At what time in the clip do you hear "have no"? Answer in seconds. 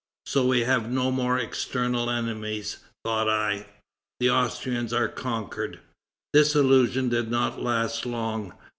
0.61-1.11